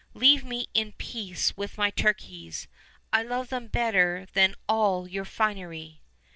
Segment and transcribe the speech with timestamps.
[0.15, 2.67] Leave me in peace with my turkeys;
[3.13, 6.01] Hove them better than all your finery."